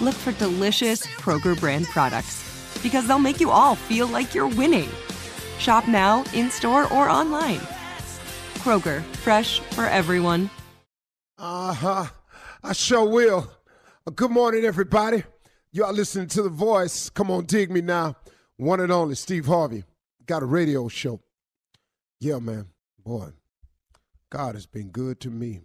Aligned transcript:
look 0.00 0.14
for 0.14 0.32
delicious 0.32 1.06
Kroger 1.06 1.58
brand 1.58 1.86
products 1.86 2.44
because 2.82 3.06
they'll 3.06 3.18
make 3.18 3.40
you 3.40 3.50
all 3.50 3.74
feel 3.74 4.06
like 4.06 4.34
you're 4.34 4.48
winning. 4.48 4.88
Shop 5.58 5.88
now, 5.88 6.24
in 6.32 6.50
store, 6.50 6.84
or 6.92 7.08
online. 7.08 7.60
Kroger, 8.58 9.02
fresh 9.16 9.60
for 9.60 9.86
everyone. 9.86 10.50
Uh 11.38 11.72
huh. 11.72 12.06
I 12.62 12.72
sure 12.72 13.08
will. 13.08 13.50
Uh, 14.06 14.10
good 14.10 14.30
morning, 14.30 14.64
everybody. 14.64 15.22
Y'all 15.72 15.92
listening 15.92 16.28
to 16.28 16.42
The 16.42 16.48
Voice. 16.48 17.10
Come 17.10 17.30
on, 17.30 17.44
dig 17.44 17.70
me 17.70 17.80
now. 17.80 18.16
One 18.56 18.80
and 18.80 18.90
only 18.90 19.14
Steve 19.14 19.46
Harvey. 19.46 19.84
Got 20.26 20.42
a 20.42 20.46
radio 20.46 20.88
show. 20.88 21.20
Yeah, 22.20 22.38
man. 22.40 22.66
Boy, 23.04 23.28
God 24.30 24.54
has 24.54 24.66
been 24.66 24.88
good 24.88 25.20
to 25.20 25.30
me. 25.30 25.60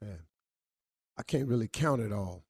Man, 0.00 0.18
I 1.18 1.22
can't 1.22 1.48
really 1.48 1.68
count 1.68 2.02
it 2.02 2.12
all. 2.12 2.44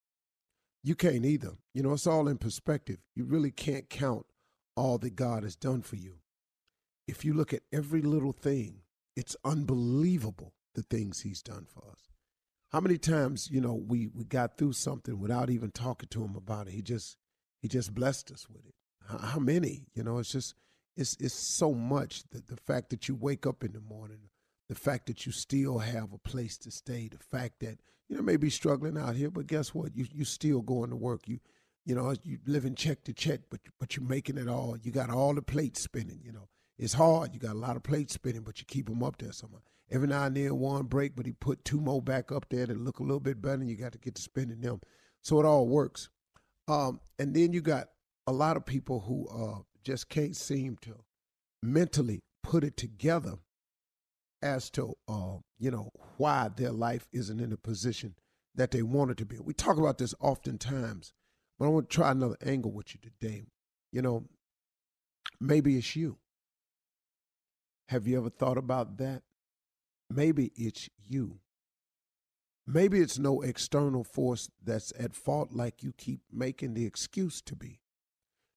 You 0.82 0.94
can't 0.94 1.24
either. 1.24 1.52
You 1.74 1.82
know, 1.82 1.92
it's 1.92 2.06
all 2.06 2.28
in 2.28 2.38
perspective. 2.38 2.98
You 3.14 3.24
really 3.24 3.50
can't 3.50 3.88
count 3.88 4.26
all 4.76 4.98
that 4.98 5.16
God 5.16 5.42
has 5.42 5.56
done 5.56 5.82
for 5.82 5.96
you. 5.96 6.18
If 7.06 7.24
you 7.24 7.34
look 7.34 7.52
at 7.52 7.62
every 7.72 8.02
little 8.02 8.32
thing, 8.32 8.82
it's 9.16 9.36
unbelievable 9.44 10.54
the 10.74 10.82
things 10.82 11.20
He's 11.20 11.42
done 11.42 11.66
for 11.66 11.84
us. 11.90 12.10
How 12.70 12.80
many 12.80 12.96
times, 12.96 13.50
you 13.50 13.60
know, 13.60 13.74
we, 13.74 14.08
we 14.08 14.24
got 14.24 14.56
through 14.56 14.72
something 14.72 15.18
without 15.18 15.50
even 15.50 15.70
talking 15.70 16.08
to 16.10 16.24
Him 16.24 16.36
about 16.36 16.68
it? 16.68 16.72
He 16.72 16.82
just 16.82 17.16
He 17.60 17.68
just 17.68 17.94
blessed 17.94 18.30
us 18.30 18.48
with 18.48 18.64
it. 18.66 18.74
How, 19.20 19.38
many? 19.38 19.86
You 19.94 20.04
know, 20.04 20.18
it's 20.18 20.32
just 20.32 20.54
it's 20.96 21.16
it's 21.20 21.34
so 21.34 21.74
much 21.74 22.22
that 22.30 22.46
the 22.48 22.56
fact 22.56 22.90
that 22.90 23.08
you 23.08 23.14
wake 23.14 23.46
up 23.46 23.64
in 23.64 23.72
the 23.72 23.80
morning, 23.80 24.28
the 24.72 24.78
fact 24.78 25.04
that 25.04 25.26
you 25.26 25.32
still 25.32 25.78
have 25.78 26.14
a 26.14 26.18
place 26.18 26.56
to 26.56 26.70
stay, 26.70 27.06
the 27.06 27.18
fact 27.18 27.60
that 27.60 27.78
you 28.08 28.16
know 28.16 28.22
maybe 28.22 28.48
struggling 28.48 28.96
out 28.96 29.14
here, 29.14 29.30
but 29.30 29.46
guess 29.46 29.74
what? 29.74 29.94
You 29.94 30.06
you 30.10 30.24
still 30.24 30.62
going 30.62 30.88
to 30.88 30.96
work. 30.96 31.28
You 31.28 31.40
you 31.84 31.94
know 31.94 32.14
you 32.22 32.38
living 32.46 32.74
check 32.74 33.04
to 33.04 33.12
check, 33.12 33.40
but 33.50 33.60
but 33.78 33.94
you're 33.94 34.06
making 34.06 34.38
it 34.38 34.48
all. 34.48 34.78
You 34.82 34.90
got 34.90 35.10
all 35.10 35.34
the 35.34 35.42
plates 35.42 35.82
spinning. 35.82 36.20
You 36.24 36.32
know 36.32 36.48
it's 36.78 36.94
hard. 36.94 37.34
You 37.34 37.38
got 37.38 37.54
a 37.54 37.58
lot 37.58 37.76
of 37.76 37.82
plates 37.82 38.14
spinning, 38.14 38.40
but 38.40 38.60
you 38.60 38.64
keep 38.66 38.88
them 38.88 39.02
up 39.02 39.18
there 39.18 39.32
somehow. 39.32 39.58
Every 39.90 40.08
now 40.08 40.24
and 40.24 40.34
then 40.34 40.58
one 40.58 40.84
break, 40.84 41.14
but 41.16 41.26
he 41.26 41.32
put 41.32 41.66
two 41.66 41.78
more 41.78 42.00
back 42.00 42.32
up 42.32 42.46
there 42.48 42.64
that 42.64 42.80
look 42.80 42.98
a 42.98 43.02
little 43.02 43.20
bit 43.20 43.42
better. 43.42 43.60
and 43.60 43.68
You 43.68 43.76
got 43.76 43.92
to 43.92 43.98
get 43.98 44.14
to 44.14 44.22
spinning 44.22 44.62
them, 44.62 44.80
so 45.20 45.38
it 45.38 45.44
all 45.44 45.68
works. 45.68 46.08
Um, 46.66 46.98
and 47.18 47.34
then 47.34 47.52
you 47.52 47.60
got 47.60 47.88
a 48.26 48.32
lot 48.32 48.56
of 48.56 48.64
people 48.64 49.00
who 49.00 49.28
uh, 49.28 49.60
just 49.84 50.08
can't 50.08 50.34
seem 50.34 50.78
to 50.80 50.94
mentally 51.62 52.20
put 52.42 52.64
it 52.64 52.78
together 52.78 53.34
as 54.42 54.70
to 54.70 54.94
uh, 55.08 55.36
you 55.58 55.70
know 55.70 55.90
why 56.16 56.48
their 56.54 56.72
life 56.72 57.08
isn't 57.12 57.40
in 57.40 57.50
the 57.50 57.56
position 57.56 58.14
that 58.54 58.70
they 58.70 58.82
want 58.82 59.10
it 59.10 59.16
to 59.18 59.24
be. 59.24 59.38
We 59.38 59.54
talk 59.54 59.78
about 59.78 59.98
this 59.98 60.14
oftentimes, 60.20 61.12
but 61.58 61.66
I 61.66 61.68
want 61.68 61.88
to 61.90 61.94
try 61.94 62.10
another 62.10 62.36
angle 62.44 62.72
with 62.72 62.94
you 62.94 63.00
today. 63.00 63.44
You 63.92 64.02
know, 64.02 64.24
maybe 65.40 65.76
it's 65.76 65.96
you. 65.96 66.18
Have 67.88 68.06
you 68.06 68.18
ever 68.18 68.30
thought 68.30 68.58
about 68.58 68.98
that? 68.98 69.22
Maybe 70.10 70.52
it's 70.56 70.88
you. 71.08 71.40
Maybe 72.66 73.00
it's 73.00 73.18
no 73.18 73.42
external 73.42 74.04
force 74.04 74.48
that's 74.62 74.92
at 74.98 75.14
fault 75.14 75.52
like 75.52 75.82
you 75.82 75.92
keep 75.92 76.20
making 76.32 76.74
the 76.74 76.86
excuse 76.86 77.40
to 77.42 77.56
be. 77.56 77.80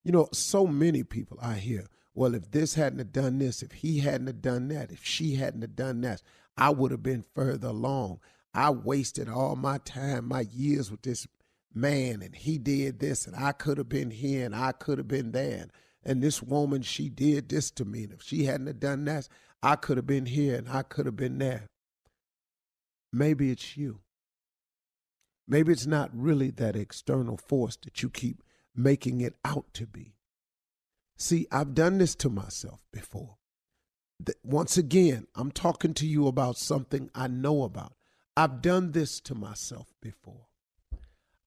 You 0.03 0.11
know, 0.11 0.29
so 0.31 0.67
many 0.67 1.03
people 1.03 1.39
I 1.41 1.55
hear, 1.55 1.88
well, 2.15 2.33
if 2.33 2.50
this 2.50 2.73
hadn't 2.73 3.00
have 3.00 3.13
done 3.13 3.38
this, 3.38 3.62
if 3.62 3.71
he 3.73 4.00
hadn't 4.00 4.27
have 4.27 4.41
done 4.41 4.69
that, 4.69 4.91
if 4.91 5.06
she 5.06 5.35
hadn't 5.35 5.62
have 5.62 5.75
done 5.75 6.01
that, 6.01 6.21
I 6.57 6.71
would 6.71 6.91
have 6.91 7.03
been 7.03 7.25
further 7.35 7.67
along. 7.67 8.21
I 8.53 8.71
wasted 8.71 9.29
all 9.29 9.56
my 9.56 9.77
time, 9.79 10.27
my 10.27 10.47
years 10.51 10.89
with 10.89 11.03
this 11.03 11.27
man, 11.73 12.21
and 12.21 12.33
he 12.33 12.57
did 12.57 13.00
this, 13.00 13.27
and 13.27 13.35
I 13.35 13.51
could 13.51 13.77
have 13.77 13.89
been 13.89 14.12
here, 14.12 14.45
and 14.45 14.56
I 14.56 14.71
could 14.71 14.97
have 14.97 15.09
been 15.09 15.33
there. 15.33 15.67
And 16.06 16.21
this 16.21 16.41
woman, 16.41 16.83
she 16.83 17.09
did 17.09 17.50
this 17.50 17.71
to 17.71 17.83
me. 17.83 18.03
And 18.03 18.13
if 18.13 18.21
she 18.21 18.45
hadn't 18.45 18.67
have 18.67 18.79
done 18.79 19.06
that, 19.06 19.27
I 19.63 19.75
could 19.75 19.97
have 19.97 20.06
been 20.06 20.27
here 20.27 20.56
and 20.56 20.69
I 20.69 20.83
could 20.83 21.07
have 21.07 21.15
been 21.15 21.39
there. 21.39 21.65
Maybe 23.12 23.50
it's 23.50 23.75
you. 23.75 24.01
Maybe 25.47 25.71
it's 25.71 25.88
not 25.88 26.12
really 26.13 26.51
that 26.51 26.75
external 26.75 27.38
force 27.38 27.77
that 27.77 28.03
you 28.03 28.09
keep 28.09 28.44
making 28.75 29.21
it 29.21 29.35
out 29.44 29.65
to 29.73 29.88
be. 29.88 30.13
See, 31.17 31.47
I've 31.51 31.73
done 31.73 31.97
this 31.97 32.15
to 32.15 32.29
myself 32.29 32.81
before. 32.91 33.38
Once 34.44 34.77
again, 34.77 35.27
I'm 35.35 35.51
talking 35.51 35.94
to 35.95 36.07
you 36.07 36.27
about 36.27 36.57
something 36.57 37.09
I 37.13 37.27
know 37.27 37.63
about. 37.63 37.94
I've 38.38 38.62
done 38.62 38.91
this 38.91 39.19
to 39.21 39.35
myself 39.35 39.94
before. 40.01 40.47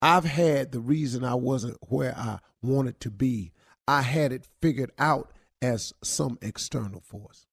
I've 0.00 0.24
had 0.24 0.72
the 0.72 0.80
reason 0.80 1.24
I 1.24 1.34
wasn't 1.34 1.76
where 1.88 2.16
I 2.16 2.38
wanted 2.62 3.00
to 3.00 3.10
be. 3.10 3.52
I 3.86 4.02
had 4.02 4.32
it 4.32 4.48
figured 4.62 4.92
out 4.98 5.32
as 5.60 5.92
some 6.02 6.38
external 6.40 7.00
force. 7.00 7.46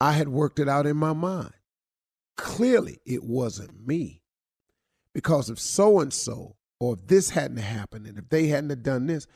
I 0.00 0.12
had 0.12 0.28
worked 0.28 0.58
it 0.58 0.68
out 0.68 0.86
in 0.86 0.96
my 0.96 1.12
mind. 1.12 1.54
Clearly, 2.36 2.98
it 3.06 3.22
wasn't 3.24 3.86
me. 3.86 4.22
Because 5.14 5.48
if 5.48 5.60
so 5.60 6.00
and 6.00 6.12
so, 6.12 6.56
or 6.80 6.94
if 6.94 7.06
this 7.06 7.30
hadn't 7.30 7.58
happened, 7.58 8.06
and 8.06 8.18
if 8.18 8.28
they 8.28 8.48
hadn't 8.48 8.82
done 8.82 9.06
this, 9.06 9.26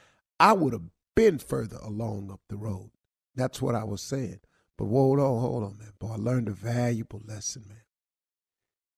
I 0.41 0.53
would 0.53 0.73
have 0.73 0.83
been 1.19 1.37
further 1.37 1.79
along 1.83 2.31
up 2.31 2.39
the 2.49 2.57
road. 2.57 2.93
That's 3.35 3.61
what 3.61 3.75
I 3.75 3.83
was 3.83 4.01
saying. 4.01 4.39
But 4.77 4.85
hold 4.85 5.19
on, 5.19 5.41
hold 5.41 5.65
on, 5.65 5.77
man. 5.77 5.93
Boy, 5.99 6.13
I 6.13 6.17
learned 6.17 6.47
a 6.47 6.53
valuable 6.53 7.21
lesson, 7.27 7.65
man. 7.69 7.83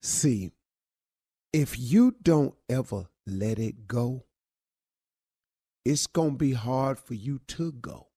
See, 0.03 0.51
if 1.55 1.79
you 1.79 2.15
don't 2.23 2.55
ever 2.69 3.07
let 3.27 3.59
it 3.59 3.87
go, 3.87 4.27
it's 5.87 6.07
going 6.07 6.33
to 6.33 6.37
be 6.37 6.53
hard 6.53 6.99
for 6.99 7.15
you 7.15 7.41
to 7.49 7.73
go. 7.73 8.09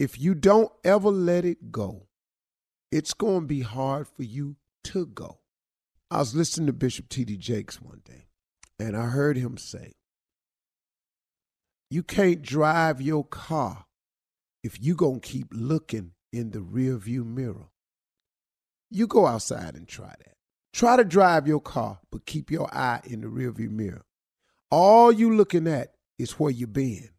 If 0.00 0.20
you 0.20 0.34
don't 0.34 0.72
ever 0.82 1.10
let 1.10 1.44
it 1.44 1.70
go, 1.70 2.08
it's 2.90 3.14
going 3.14 3.42
to 3.42 3.46
be 3.46 3.60
hard 3.60 4.08
for 4.08 4.24
you 4.24 4.56
to 4.84 5.06
go. 5.06 5.38
I 6.10 6.18
was 6.18 6.34
listening 6.34 6.66
to 6.66 6.72
Bishop 6.72 7.08
T.D. 7.08 7.36
Jakes 7.36 7.80
one 7.80 8.02
day, 8.04 8.26
and 8.80 8.96
I 8.96 9.06
heard 9.06 9.36
him 9.36 9.56
say, 9.56 9.94
You 11.90 12.04
can't 12.04 12.40
drive 12.40 13.00
your 13.00 13.24
car 13.24 13.86
if 14.62 14.80
you 14.80 14.94
going 14.94 15.20
to 15.20 15.28
keep 15.28 15.48
looking 15.50 16.12
in 16.32 16.52
the 16.52 16.60
rearview 16.60 17.26
mirror. 17.26 17.68
You 18.90 19.08
go 19.08 19.26
outside 19.26 19.74
and 19.74 19.88
try 19.88 20.14
that. 20.18 20.36
Try 20.72 20.96
to 20.96 21.04
drive 21.04 21.48
your 21.48 21.60
car, 21.60 21.98
but 22.12 22.26
keep 22.26 22.50
your 22.50 22.72
eye 22.72 23.00
in 23.04 23.22
the 23.22 23.26
rearview 23.26 23.70
mirror. 23.70 24.02
All 24.70 25.10
you 25.10 25.34
looking 25.34 25.66
at 25.66 25.94
is 26.16 26.32
where 26.32 26.52
you 26.52 26.68
been. 26.68 27.10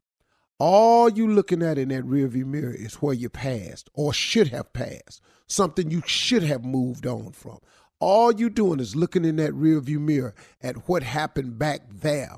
All 0.58 1.10
you 1.10 1.28
looking 1.28 1.62
at 1.62 1.78
in 1.78 1.90
that 1.90 2.06
rearview 2.06 2.46
mirror 2.46 2.74
is 2.74 2.96
where 2.96 3.14
you 3.14 3.30
passed 3.30 3.90
or 3.94 4.14
should 4.14 4.50
have 4.50 4.72
passed, 4.72 5.22
something 5.48 5.92
you 5.92 6.02
should 6.06 6.44
have 6.44 6.64
moved 6.64 7.06
on 7.06 7.32
from. 7.32 7.58
All 8.00 8.32
you 8.32 8.50
doing 8.50 8.80
is 8.80 8.96
looking 8.96 9.26
in 9.26 9.36
that 9.36 9.52
rearview 9.52 10.00
mirror 10.00 10.34
at 10.62 10.88
what 10.88 11.04
happened 11.04 11.60
back 11.60 11.82
there. 11.90 12.38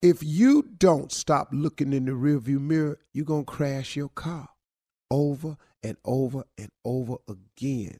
If 0.00 0.22
you 0.22 0.62
don't 0.78 1.10
stop 1.10 1.48
looking 1.52 1.92
in 1.92 2.04
the 2.04 2.12
rearview 2.12 2.60
mirror, 2.60 2.98
you're 3.12 3.24
going 3.24 3.44
to 3.44 3.52
crash 3.52 3.96
your 3.96 4.08
car 4.08 4.48
over 5.10 5.56
and 5.82 5.96
over 6.04 6.44
and 6.56 6.70
over 6.84 7.16
again 7.28 7.98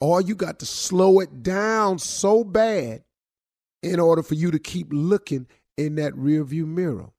or 0.00 0.20
you 0.20 0.34
got 0.34 0.58
to 0.60 0.66
slow 0.66 1.20
it 1.20 1.42
down 1.42 1.98
so 1.98 2.44
bad 2.44 3.02
in 3.82 4.00
order 4.00 4.22
for 4.22 4.34
you 4.34 4.50
to 4.50 4.58
keep 4.58 4.88
looking 4.90 5.46
in 5.76 5.96
that 5.96 6.12
rearview 6.14 6.66
mirror. 6.66 7.10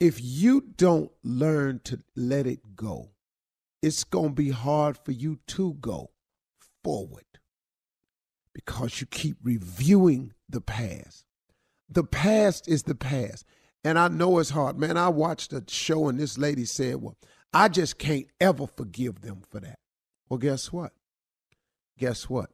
If 0.00 0.18
you 0.20 0.60
don't 0.76 1.10
learn 1.22 1.80
to 1.84 2.00
let 2.16 2.46
it 2.46 2.76
go, 2.76 3.10
it's 3.82 4.04
going 4.04 4.30
to 4.30 4.34
be 4.34 4.50
hard 4.50 4.98
for 4.98 5.12
you 5.12 5.38
to 5.48 5.74
go 5.74 6.10
forward 6.82 7.24
because 8.52 9.00
you 9.00 9.06
keep 9.06 9.36
reviewing 9.42 10.32
the 10.48 10.60
past. 10.60 11.24
The 11.94 12.04
past 12.04 12.68
is 12.68 12.84
the 12.84 12.94
past. 12.94 13.46
And 13.84 13.98
I 13.98 14.08
know 14.08 14.38
it's 14.38 14.50
hard. 14.50 14.78
Man, 14.78 14.96
I 14.96 15.08
watched 15.08 15.52
a 15.52 15.62
show 15.68 16.08
and 16.08 16.18
this 16.18 16.38
lady 16.38 16.64
said, 16.64 16.96
Well, 16.96 17.16
I 17.52 17.68
just 17.68 17.98
can't 17.98 18.26
ever 18.40 18.66
forgive 18.66 19.20
them 19.20 19.42
for 19.50 19.60
that. 19.60 19.78
Well, 20.28 20.38
guess 20.38 20.72
what? 20.72 20.92
guess 21.98 22.28
what? 22.28 22.50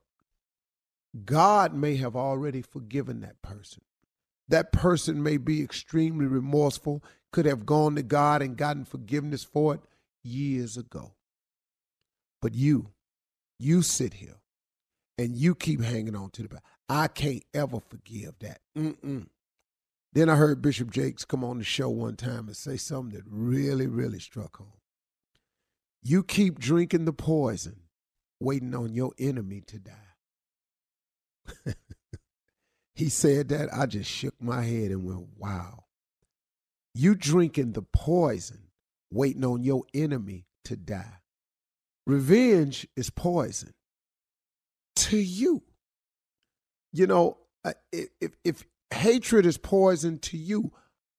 God 1.24 1.74
may 1.74 1.96
have 1.96 2.14
already 2.14 2.62
forgiven 2.62 3.20
that 3.20 3.42
person. 3.42 3.82
That 4.48 4.72
person 4.72 5.22
may 5.22 5.36
be 5.36 5.62
extremely 5.62 6.26
remorseful, 6.26 7.02
could 7.32 7.46
have 7.46 7.66
gone 7.66 7.94
to 7.96 8.02
God 8.02 8.42
and 8.42 8.56
gotten 8.56 8.84
forgiveness 8.84 9.44
for 9.44 9.74
it 9.74 9.80
years 10.22 10.76
ago. 10.76 11.14
But 12.42 12.54
you, 12.54 12.90
you 13.58 13.82
sit 13.82 14.14
here 14.14 14.36
and 15.18 15.36
you 15.36 15.54
keep 15.54 15.82
hanging 15.82 16.16
on 16.16 16.30
to 16.30 16.42
the 16.42 16.48
back. 16.48 16.64
I 16.90 17.06
can't 17.06 17.44
ever 17.54 17.78
forgive 17.78 18.34
that. 18.40 18.58
Mm-mm. 18.76 19.28
Then 20.12 20.28
I 20.28 20.34
heard 20.34 20.60
Bishop 20.60 20.90
Jakes 20.90 21.24
come 21.24 21.44
on 21.44 21.58
the 21.58 21.64
show 21.64 21.88
one 21.88 22.16
time 22.16 22.48
and 22.48 22.56
say 22.56 22.76
something 22.76 23.16
that 23.16 23.22
really, 23.30 23.86
really 23.86 24.18
struck 24.18 24.56
home. 24.56 24.72
You 26.02 26.24
keep 26.24 26.58
drinking 26.58 27.04
the 27.04 27.12
poison 27.12 27.82
waiting 28.40 28.74
on 28.74 28.92
your 28.92 29.12
enemy 29.20 29.62
to 29.68 29.78
die. 29.78 29.92
he 32.96 33.08
said 33.08 33.50
that. 33.50 33.68
I 33.72 33.86
just 33.86 34.10
shook 34.10 34.34
my 34.40 34.62
head 34.62 34.90
and 34.90 35.04
went, 35.04 35.28
wow. 35.38 35.84
You 36.92 37.14
drinking 37.14 37.74
the 37.74 37.82
poison, 37.82 38.64
waiting 39.12 39.44
on 39.44 39.62
your 39.62 39.84
enemy 39.94 40.46
to 40.64 40.76
die. 40.76 41.20
Revenge 42.04 42.88
is 42.96 43.10
poison 43.10 43.74
to 44.96 45.16
you. 45.16 45.62
You 46.92 47.06
know, 47.06 47.38
uh, 47.64 47.72
if, 47.92 48.32
if 48.44 48.64
hatred 48.92 49.46
is 49.46 49.58
poison 49.58 50.18
to 50.20 50.36
you, 50.36 50.72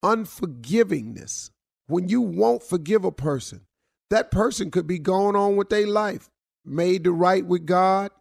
unforgivingness, 0.04 1.52
when 1.88 2.10
you 2.10 2.22
won't 2.22 2.64
forgive 2.64 3.06
a 3.06 3.12
person, 3.12 3.62
that 4.10 4.32
person 4.32 4.72
could 4.72 4.88
be 4.88 5.00
going 5.00 5.36
on 5.36 5.56
with 5.56 5.70
their 5.70 5.88
life 5.88 6.30
made 6.66 7.04
the 7.04 7.12
right 7.12 7.46
with 7.46 7.66
God, 7.66 8.12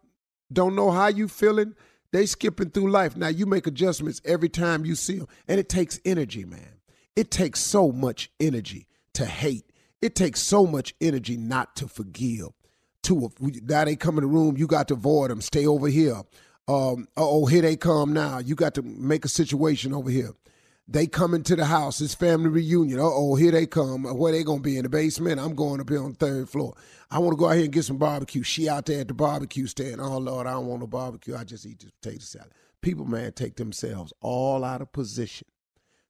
don't 0.51 0.75
know 0.75 0.91
how 0.91 1.07
you 1.07 1.27
feeling, 1.27 1.75
they 2.11 2.25
skipping 2.25 2.69
through 2.69 2.91
life. 2.91 3.15
Now 3.15 3.29
you 3.29 3.45
make 3.45 3.67
adjustments 3.67 4.21
every 4.25 4.49
time 4.49 4.85
you 4.85 4.95
see 4.95 5.17
them, 5.17 5.27
and 5.47 5.59
it 5.59 5.69
takes 5.69 5.99
energy, 6.03 6.43
man. 6.43 6.79
It 7.15 7.31
takes 7.31 7.59
so 7.59 7.91
much 7.91 8.31
energy 8.39 8.87
to 9.13 9.25
hate. 9.25 9.71
It 10.01 10.15
takes 10.15 10.41
so 10.41 10.65
much 10.65 10.95
energy 10.99 11.37
not 11.37 11.75
to 11.77 11.87
forgive. 11.87 12.49
To 13.03 13.31
now 13.63 13.85
they 13.85 13.95
come 13.95 14.17
in 14.17 14.23
the 14.23 14.27
room, 14.27 14.57
you 14.57 14.67
got 14.67 14.87
to 14.89 14.93
avoid 14.93 15.31
them. 15.31 15.41
Stay 15.41 15.65
over 15.65 15.87
here. 15.87 16.21
Um, 16.67 17.07
oh, 17.17 17.45
here 17.45 17.61
they 17.61 17.75
come 17.75 18.13
now. 18.13 18.39
You 18.39 18.55
got 18.55 18.75
to 18.75 18.81
make 18.81 19.25
a 19.25 19.29
situation 19.29 19.93
over 19.93 20.09
here. 20.09 20.31
They 20.87 21.07
come 21.07 21.33
into 21.33 21.55
the 21.55 21.65
house. 21.65 22.01
It's 22.01 22.13
family 22.13 22.49
reunion. 22.49 22.99
oh, 23.01 23.35
here 23.35 23.51
they 23.51 23.65
come. 23.65 24.03
Where 24.03 24.33
they 24.33 24.43
gonna 24.43 24.61
be 24.61 24.77
in 24.77 24.83
the 24.83 24.89
basement? 24.89 25.39
I'm 25.39 25.55
going 25.55 25.79
up 25.79 25.89
here 25.89 26.03
on 26.03 26.11
the 26.11 26.17
third 26.17 26.49
floor. 26.49 26.73
I 27.09 27.19
want 27.19 27.31
to 27.33 27.37
go 27.37 27.47
out 27.47 27.55
here 27.55 27.63
and 27.63 27.73
get 27.73 27.85
some 27.85 27.97
barbecue. 27.97 28.43
She 28.43 28.67
out 28.67 28.87
there 28.87 29.01
at 29.01 29.07
the 29.07 29.13
barbecue 29.13 29.67
stand. 29.67 30.01
Oh 30.01 30.17
Lord, 30.17 30.47
I 30.47 30.51
don't 30.51 30.67
want 30.67 30.81
no 30.81 30.87
barbecue. 30.87 31.35
I 31.35 31.45
just 31.45 31.65
eat 31.65 31.79
this 31.79 31.91
potato 32.01 32.19
salad. 32.19 32.51
People, 32.81 33.05
man, 33.05 33.31
take 33.31 33.55
themselves 33.55 34.11
all 34.21 34.65
out 34.65 34.81
of 34.81 34.91
position, 34.91 35.47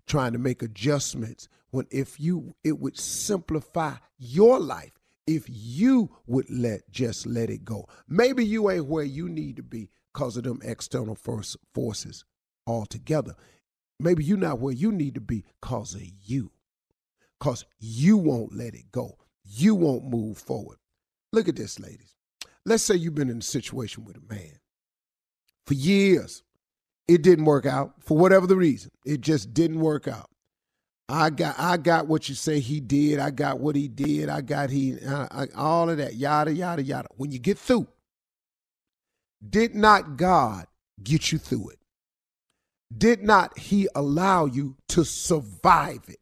trying 0.07 0.31
to 0.33 0.39
make 0.39 0.63
adjustments. 0.63 1.47
When 1.69 1.85
if 1.91 2.19
you, 2.19 2.55
it 2.63 2.79
would 2.79 2.97
simplify 2.97 3.95
your 4.17 4.59
life 4.59 4.93
if 5.27 5.45
you 5.47 6.09
would 6.27 6.49
let 6.49 6.89
just 6.91 7.25
let 7.25 7.49
it 7.49 7.63
go. 7.63 7.87
Maybe 8.07 8.45
you 8.45 8.69
ain't 8.69 8.87
where 8.87 9.03
you 9.03 9.29
need 9.29 9.55
to 9.57 9.63
be 9.63 9.89
because 10.13 10.37
of 10.37 10.43
them 10.43 10.59
external 10.63 11.15
force, 11.15 11.55
forces 11.73 12.25
altogether. 12.67 13.35
Maybe 13.99 14.23
you're 14.23 14.37
not 14.37 14.59
where 14.59 14.73
you 14.73 14.91
need 14.91 15.15
to 15.15 15.21
be 15.21 15.43
because 15.61 15.93
of 15.95 16.01
you. 16.25 16.51
Because 17.39 17.65
you 17.79 18.17
won't 18.17 18.55
let 18.55 18.73
it 18.73 18.91
go. 18.91 19.17
You 19.43 19.75
won't 19.75 20.05
move 20.05 20.37
forward. 20.37 20.77
Look 21.31 21.47
at 21.47 21.55
this, 21.55 21.79
ladies. 21.79 22.15
Let's 22.65 22.83
say 22.83 22.95
you've 22.95 23.15
been 23.15 23.29
in 23.29 23.39
a 23.39 23.43
situation 23.43 24.05
with 24.05 24.17
a 24.17 24.33
man 24.33 24.59
for 25.65 25.73
years. 25.73 26.43
It 27.07 27.23
didn't 27.23 27.45
work 27.45 27.65
out 27.65 27.93
for 27.99 28.17
whatever 28.17 28.47
the 28.47 28.55
reason. 28.55 28.91
It 29.05 29.21
just 29.21 29.53
didn't 29.53 29.79
work 29.79 30.07
out. 30.07 30.29
I 31.11 31.29
got 31.29 31.55
I 31.59 31.77
got 31.77 32.07
what 32.07 32.29
you 32.29 32.35
say 32.35 32.59
he 32.59 32.79
did. 32.79 33.19
I 33.19 33.31
got 33.31 33.59
what 33.59 33.75
he 33.75 33.87
did. 33.87 34.29
I 34.29 34.41
got 34.41 34.69
he 34.69 34.97
uh, 34.99 35.27
I, 35.31 35.47
all 35.55 35.89
of 35.89 35.97
that 35.97 36.15
yada 36.15 36.53
yada 36.53 36.83
yada. 36.83 37.09
When 37.17 37.31
you 37.31 37.39
get 37.39 37.57
through, 37.57 37.87
did 39.47 39.75
not 39.75 40.17
God 40.17 40.65
get 41.03 41.31
you 41.31 41.37
through 41.37 41.69
it? 41.69 41.79
did 42.95 43.23
not 43.23 43.57
he 43.57 43.87
allow 43.95 44.45
you 44.45 44.75
to 44.89 45.05
survive 45.05 46.01
it? 46.07 46.19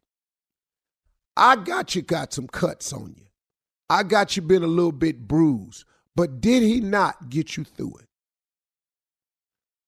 I 1.36 1.56
got 1.56 1.94
you 1.94 2.02
got 2.02 2.32
some 2.32 2.46
cuts 2.46 2.92
on 2.92 3.14
you. 3.16 3.26
I 3.88 4.02
got 4.02 4.36
you 4.36 4.42
been 4.42 4.62
a 4.62 4.68
little 4.68 4.92
bit 4.92 5.26
bruised, 5.26 5.84
but 6.14 6.40
did 6.40 6.62
he 6.62 6.80
not 6.80 7.28
get 7.28 7.56
you 7.56 7.64
through 7.64 7.96
it? 8.00 8.06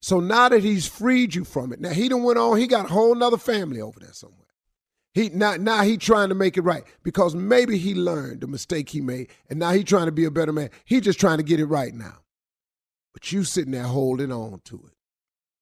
So 0.01 0.19
now 0.19 0.49
that 0.49 0.65
he's 0.65 0.89
freed 0.89 1.35
you 1.35 1.45
from 1.45 1.73
it, 1.73 1.81
now 1.81 1.91
he 1.91 2.09
done 2.09 2.25
went 2.25 2.39
on, 2.39 2.59
he 2.59 2.67
got 2.67 2.87
a 2.87 2.89
whole 2.89 3.15
nother 3.15 3.39
family 3.39 3.81
over 3.81 4.01
there 4.01 4.13
somewhere. 4.13 4.39
He 5.15 5.29
now 5.29 5.57
now 5.57 5.83
he 5.83 5.97
trying 5.97 6.31
to 6.31 6.35
make 6.35 6.57
it 6.57 6.63
right 6.63 6.85
because 7.03 7.35
maybe 7.35 7.77
he 7.77 7.95
learned 7.95 8.41
the 8.41 8.47
mistake 8.47 8.89
he 8.89 9.01
made, 9.01 9.29
and 9.51 9.59
now 9.59 9.73
he 9.73 9.85
trying 9.85 10.07
to 10.07 10.13
be 10.13 10.25
a 10.25 10.31
better 10.31 10.53
man. 10.53 10.71
He 10.85 11.01
just 11.01 11.21
trying 11.21 11.39
to 11.39 11.45
get 11.45 11.61
it 11.61 11.67
right 11.67 11.95
now. 11.95 12.19
But 13.13 13.31
you 13.31 13.45
sitting 13.45 13.73
there 13.73 13.83
holding 13.83 14.33
on 14.33 14.61
to 14.65 14.77
it. 14.87 14.95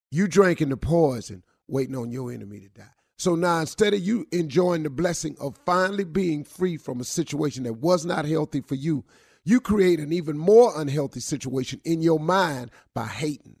You 0.09 0.27
drinking 0.27 0.69
the 0.69 0.77
poison, 0.77 1.43
waiting 1.67 1.95
on 1.95 2.11
your 2.11 2.31
enemy 2.31 2.59
to 2.61 2.69
die. 2.69 2.87
So 3.17 3.35
now 3.35 3.59
instead 3.59 3.93
of 3.93 3.99
you 3.99 4.25
enjoying 4.31 4.83
the 4.83 4.89
blessing 4.89 5.35
of 5.39 5.59
finally 5.65 6.05
being 6.05 6.43
free 6.43 6.77
from 6.77 6.99
a 6.99 7.03
situation 7.03 7.63
that 7.63 7.73
was 7.73 8.05
not 8.05 8.25
healthy 8.25 8.61
for 8.61 8.75
you, 8.75 9.03
you 9.43 9.59
create 9.59 9.99
an 9.99 10.13
even 10.13 10.37
more 10.37 10.73
unhealthy 10.79 11.19
situation 11.19 11.81
in 11.83 12.01
your 12.01 12.19
mind 12.19 12.71
by 12.93 13.05
hating, 13.05 13.57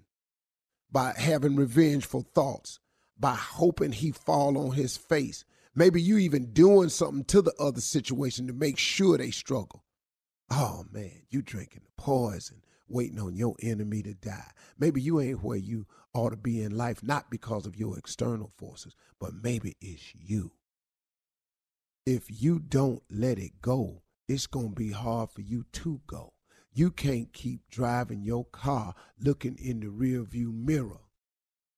by 0.91 1.13
having 1.17 1.55
revengeful 1.55 2.25
thoughts, 2.33 2.79
by 3.19 3.35
hoping 3.35 3.91
he 3.91 4.11
fall 4.11 4.57
on 4.57 4.71
his 4.71 4.97
face. 4.97 5.43
Maybe 5.73 6.01
you 6.01 6.17
even 6.17 6.51
doing 6.51 6.89
something 6.89 7.23
to 7.25 7.41
the 7.41 7.53
other 7.59 7.81
situation 7.81 8.47
to 8.47 8.53
make 8.53 8.77
sure 8.77 9.17
they 9.17 9.31
struggle. 9.31 9.85
Oh 10.49 10.85
man, 10.91 11.23
you 11.29 11.41
drinking 11.41 11.83
the 11.85 12.01
poison, 12.01 12.61
waiting 12.89 13.19
on 13.19 13.35
your 13.35 13.55
enemy 13.61 14.03
to 14.03 14.13
die. 14.13 14.51
Maybe 14.77 15.01
you 15.01 15.21
ain't 15.21 15.43
where 15.43 15.57
you 15.57 15.87
ought 16.13 16.31
to 16.31 16.37
be 16.37 16.61
in 16.61 16.75
life, 16.75 17.01
not 17.01 17.31
because 17.31 17.65
of 17.65 17.77
your 17.77 17.97
external 17.97 18.51
forces, 18.57 18.95
but 19.19 19.33
maybe 19.41 19.77
it's 19.79 20.13
you. 20.13 20.51
If 22.05 22.25
you 22.27 22.59
don't 22.59 23.03
let 23.09 23.39
it 23.39 23.61
go, 23.61 24.01
it's 24.27 24.47
going 24.47 24.69
to 24.69 24.75
be 24.75 24.91
hard 24.91 25.31
for 25.31 25.41
you 25.41 25.65
to 25.71 26.01
go. 26.05 26.33
You 26.73 26.91
can't 26.91 27.31
keep 27.31 27.61
driving 27.69 28.23
your 28.23 28.45
car 28.45 28.93
looking 29.19 29.57
in 29.57 29.79
the 29.81 29.87
rearview 29.87 30.53
mirror. 30.53 31.01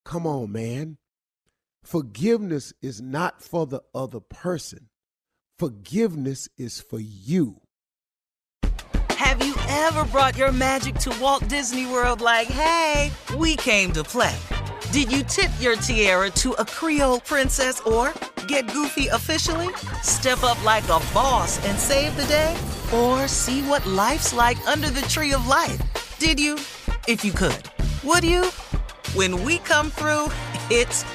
Come 0.06 0.26
on, 0.26 0.52
man. 0.52 0.98
Forgiveness 1.84 2.74
is 2.82 3.02
not 3.02 3.42
for 3.42 3.68
the 3.68 3.82
other 3.94 4.22
person. 4.22 4.88
Forgiveness 5.60 6.48
is 6.58 6.80
for 6.82 7.00
you. 7.00 7.62
Have 9.10 9.46
you 9.46 9.54
ever 9.68 10.06
brought 10.06 10.38
your 10.38 10.52
magic 10.52 10.96
to 10.96 11.16
Walt 11.22 11.48
Disney 11.48 11.86
World 11.86 12.22
like, 12.22 12.48
hey, 12.48 13.12
we 13.38 13.56
came 13.58 13.92
to 13.92 14.04
play? 14.04 14.36
Did 14.92 15.12
you 15.12 15.24
tip 15.24 15.52
your 15.60 15.76
tiara 15.76 16.30
to 16.32 16.54
a 16.54 16.66
Creole 16.66 17.20
princess 17.20 17.82
or 17.82 18.14
get 18.48 18.72
goofy 18.72 19.08
officially? 19.08 19.74
Step 20.02 20.44
up 20.44 20.64
like 20.64 20.86
a 20.86 21.02
boss 21.14 21.64
and 21.66 21.78
save 21.78 22.16
the 22.16 22.26
day? 22.26 22.56
Or 22.94 23.28
see 23.28 23.62
what 23.64 23.86
life's 23.86 24.34
like 24.34 24.58
under 24.68 24.90
the 24.90 25.02
tree 25.04 25.34
of 25.34 25.48
life? 25.48 25.82
Did 26.18 26.40
you? 26.40 26.56
If 27.08 27.26
you 27.26 27.34
could. 27.34 27.70
Would 28.04 28.24
you? 28.24 28.46
When 29.16 29.44
we 29.44 29.60
come 29.60 29.92
through, 29.92 30.28
it's 30.70 31.04